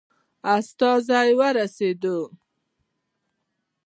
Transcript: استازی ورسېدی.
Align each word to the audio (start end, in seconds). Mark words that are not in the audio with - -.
استازی 0.55 1.29
ورسېدی. 1.39 2.17